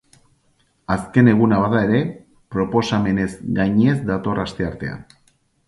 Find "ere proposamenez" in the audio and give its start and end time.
1.89-3.29